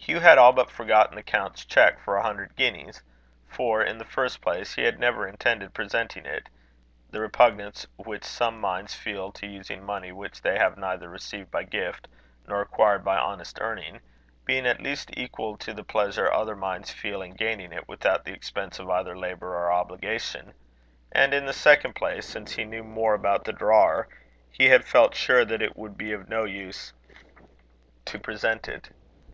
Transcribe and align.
Hugh 0.00 0.20
had 0.20 0.38
all 0.38 0.54
but 0.54 0.70
forgotten 0.70 1.16
the 1.16 1.22
count's 1.22 1.66
cheque 1.66 2.00
for 2.02 2.16
a 2.16 2.22
hundred 2.22 2.56
guineas; 2.56 3.02
for, 3.46 3.82
in 3.82 3.98
the 3.98 4.06
first 4.06 4.40
place, 4.40 4.72
he 4.76 4.84
had 4.84 4.98
never 4.98 5.28
intended 5.28 5.74
presenting 5.74 6.24
it 6.24 6.48
the 7.10 7.20
repugnance 7.20 7.86
which 7.96 8.24
some 8.24 8.58
minds 8.58 8.94
feel 8.94 9.30
to 9.32 9.46
using 9.46 9.84
money 9.84 10.10
which 10.10 10.40
they 10.40 10.56
have 10.56 10.78
neither 10.78 11.10
received 11.10 11.50
by 11.50 11.64
gift 11.64 12.08
nor 12.46 12.62
acquired 12.62 13.04
by 13.04 13.18
honest 13.18 13.58
earning, 13.60 14.00
being 14.46 14.64
at 14.64 14.80
least 14.80 15.10
equal 15.14 15.58
to 15.58 15.74
the 15.74 15.84
pleasure 15.84 16.32
other 16.32 16.56
minds 16.56 16.90
feel 16.90 17.20
in 17.20 17.34
gaining 17.36 17.70
it 17.70 17.86
without 17.86 18.24
the 18.24 18.32
expense 18.32 18.78
of 18.78 18.88
either 18.88 19.14
labour 19.14 19.54
or 19.56 19.70
obligation; 19.70 20.54
and 21.12 21.34
in 21.34 21.44
the 21.44 21.52
second 21.52 21.92
place, 21.94 22.24
since 22.24 22.52
he 22.52 22.64
knew 22.64 22.82
more 22.82 23.12
about 23.12 23.44
the 23.44 23.52
drawer, 23.52 24.08
he 24.50 24.68
had 24.70 24.86
felt 24.86 25.14
sure 25.14 25.44
that 25.44 25.60
it 25.60 25.76
would 25.76 25.98
be 25.98 26.12
of 26.12 26.30
no 26.30 26.44
use 26.44 26.94
to 28.06 28.18
present 28.18 28.66
it. 28.68 28.88